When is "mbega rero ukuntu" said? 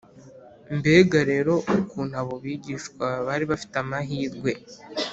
0.77-2.13